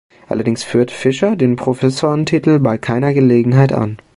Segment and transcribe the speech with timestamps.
[0.27, 3.99] Allerdings führt Fischer den Professorentitel bei keiner Gelegenheit an.